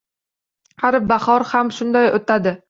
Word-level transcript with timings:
Har 0.85 0.97
bahor 1.11 1.45
ham 1.51 1.71
shunday 1.81 2.11
o’tadi 2.21 2.57